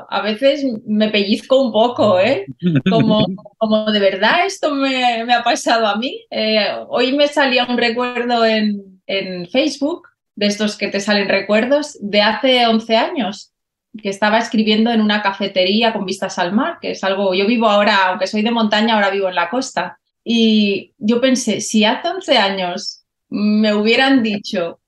[0.00, 2.44] a veces me pellizco un poco, ¿eh?
[2.90, 3.26] Como,
[3.56, 6.26] como de verdad esto me, ha pasado a mí.
[6.30, 11.96] Eh, hoy me salía un recuerdo en, en Facebook, de estos que te salen recuerdos,
[12.02, 13.54] de hace 11 años,
[14.02, 17.66] que estaba escribiendo en una cafetería con vistas al mar, que es algo, yo vivo
[17.66, 19.98] ahora, aunque soy de montaña, ahora vivo en la costa.
[20.22, 24.80] Y yo pensé, si hace 11 años me hubieran dicho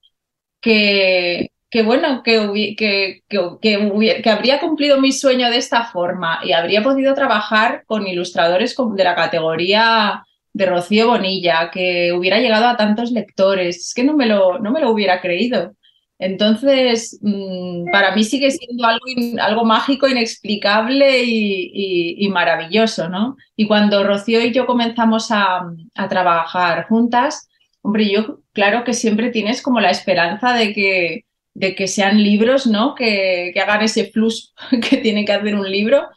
[0.61, 6.53] que, que bueno, que, que, que, que, habría cumplido mi sueño de esta forma y
[6.53, 12.77] habría podido trabajar con ilustradores de la categoría de Rocío Bonilla, que hubiera llegado a
[12.77, 13.77] tantos lectores.
[13.77, 15.73] Es que no me lo, no me lo hubiera creído.
[16.18, 19.05] Entonces, mm, para mí sigue siendo algo,
[19.41, 23.37] algo mágico, inexplicable y, maravilloso, ¿no?
[23.57, 25.62] Y cuando Rocío y yo comenzamos a,
[25.95, 27.49] a trabajar juntas,
[27.83, 31.25] hombre, yo claro que siempre tienes como la esperanza de que,
[31.55, 32.95] de que sean libros, ¿no?
[32.95, 34.55] Que, que hagan ese plus
[34.91, 36.09] que tiene que hacer un libro,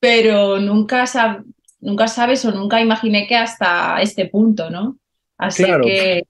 [0.00, 1.04] pero nunca,
[1.80, 4.98] nunca sabes o nunca imaginé que hasta este punto, ¿no?
[5.36, 6.24] Así que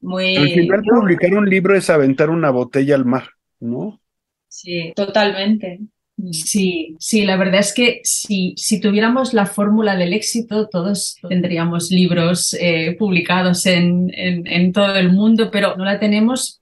[0.00, 0.36] muy...
[0.36, 3.28] Al final publicar un libro es aventar una botella al mar,
[3.60, 4.00] ¿no?
[4.48, 5.80] Sí, totalmente.
[6.30, 11.90] Sí, sí, la verdad es que si, si tuviéramos la fórmula del éxito, todos tendríamos
[11.90, 16.61] libros eh, publicados en, en, en, todo el mundo, pero no la tenemos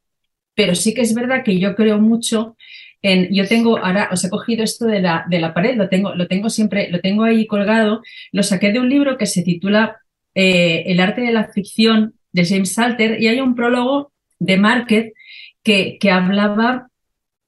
[0.61, 2.54] pero sí que es verdad que yo creo mucho
[3.00, 6.14] en, yo tengo, ahora os he cogido esto de la, de la pared, lo tengo,
[6.14, 9.96] lo tengo siempre, lo tengo ahí colgado, lo saqué de un libro que se titula
[10.34, 15.14] eh, El arte de la ficción de James Salter y hay un prólogo de Market
[15.62, 16.88] que, que hablaba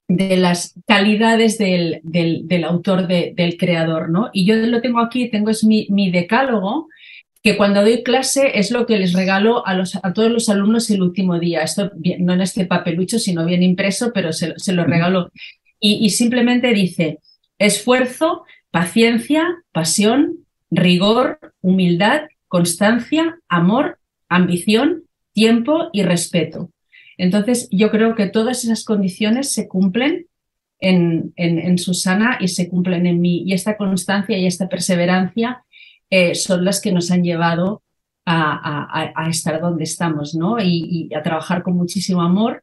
[0.08, 4.30] de las calidades del, del, autor, de, del creador, ¿no?
[4.32, 6.88] Y yo lo tengo aquí, tengo es mi, mi decálogo
[7.43, 10.88] que cuando doy clase es lo que les regalo a, los, a todos los alumnos
[10.90, 11.62] el último día.
[11.62, 11.90] Esto
[12.20, 15.32] no en este papelucho, sino bien impreso, pero se, lo regalo.
[15.80, 17.18] Y, simplemente dice,
[17.59, 26.70] esfuerzo, paciencia, pasión, rigor, humildad, constancia, amor, ambición, tiempo y respeto.
[27.18, 30.26] Entonces, yo creo que todas esas condiciones se cumplen
[30.78, 33.43] en, en, en Susana y se cumplen en mí.
[33.45, 35.64] Y esta constancia y esta perseverancia
[36.14, 37.82] eh, son las que nos han llevado
[38.26, 40.58] a, estar donde estamos, ¿no?
[40.60, 42.62] Y, a trabajar con muchísimo amor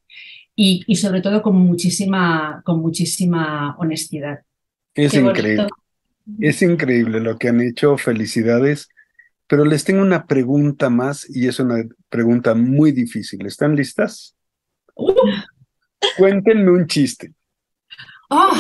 [0.56, 4.42] y, sobre todo con muchísima, con muchísima honestidad.
[4.94, 5.68] Es increíble.
[6.40, 7.98] Es increíble lo que han hecho.
[7.98, 8.88] Felicidades.
[9.48, 13.48] Pero les tengo una pregunta más y es una pregunta muy difícil.
[13.48, 14.36] ¿Están listas?
[14.94, 15.12] Uh.
[16.20, 17.34] Cuéntenme un chiste.
[18.30, 18.54] ¡Oh!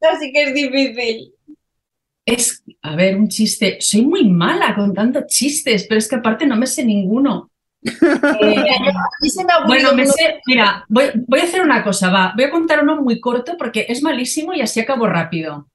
[0.00, 1.32] Así que es difícil.
[2.30, 3.78] Es, a ver, un chiste.
[3.80, 7.50] Soy muy mala con tantos chistes, pero es que aparte no me sé ninguno.
[8.42, 12.82] Eh, bueno, me sé, mira, voy, voy, a hacer una cosa, va, voy a contar
[12.82, 15.66] uno muy corto porque es malísimo y así acabo rápido.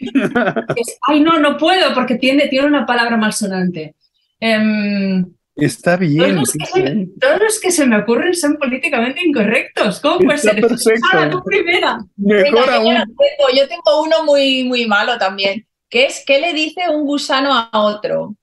[1.08, 3.94] ay, no, no puedo porque tiene, tiene una palabra malsonante.
[4.40, 6.18] Em, Está bien.
[6.18, 10.00] Todos los, que se, todos los, que se, me ocurren son políticamente incorrectos.
[10.00, 10.60] ¿Cómo puede ser?
[10.60, 11.08] Perfecto.
[11.12, 11.98] Ah, tu primera.
[12.16, 12.96] Mejor aún.
[13.56, 17.68] Yo tengo uno muy, muy malo también que es ¿qué le dice un gusano a
[17.72, 18.34] otro?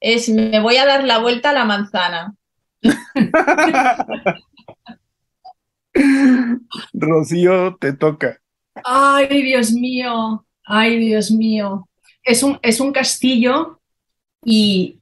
[0.00, 2.34] Es me voy a dar la vuelta a la manzana.
[6.94, 8.40] Rocío, te toca.
[8.84, 11.86] Ay, Dios mío, ay, Dios mío.
[12.22, 13.80] Es un, es un castillo
[14.42, 14.98] y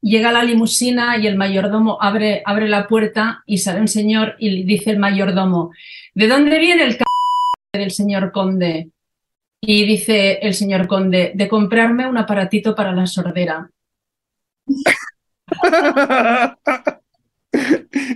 [0.00, 4.62] llega la limusina y el mayordomo abre, abre la puerta y sale un señor y
[4.62, 5.72] dice el mayordomo,
[6.14, 6.96] ¿de dónde viene el
[7.72, 8.92] del señor conde?
[9.60, 13.70] Y dice el señor conde, de comprarme un aparatito para la sordera.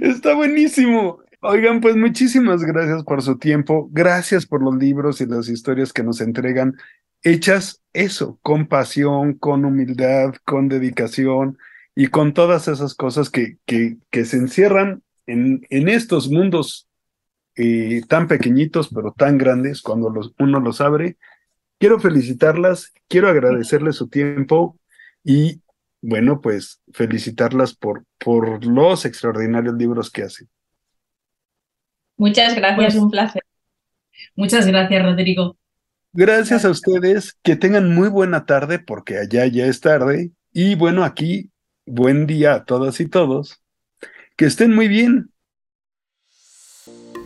[0.00, 1.18] Está buenísimo.
[1.40, 6.04] Oigan, pues muchísimas gracias por su tiempo, gracias por los libros y las historias que
[6.04, 6.76] nos entregan,
[7.22, 11.58] hechas eso, con pasión, con humildad, con dedicación
[11.96, 16.86] y con todas esas cosas que, que, se encierran en, en estos mundos
[17.56, 21.18] eh, tan pequeñitos pero tan grandes cuando los, uno los abre
[21.82, 24.78] Quiero felicitarlas, quiero agradecerles su tiempo
[25.24, 25.62] y,
[26.00, 30.48] bueno, pues felicitarlas por, por los extraordinarios libros que hacen.
[32.16, 33.42] Muchas gracias, un placer.
[34.36, 35.56] Muchas gracias, Rodrigo.
[36.12, 40.30] Gracias a ustedes, que tengan muy buena tarde porque allá ya es tarde.
[40.52, 41.50] Y bueno, aquí,
[41.84, 43.60] buen día a todas y todos.
[44.36, 45.31] Que estén muy bien.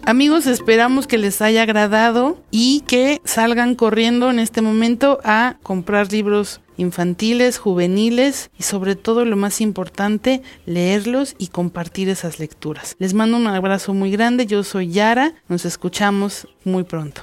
[0.09, 6.13] Amigos, esperamos que les haya agradado y que salgan corriendo en este momento a comprar
[6.13, 12.95] libros infantiles, juveniles y sobre todo lo más importante, leerlos y compartir esas lecturas.
[13.01, 17.23] Les mando un abrazo muy grande, yo soy Yara, nos escuchamos muy pronto.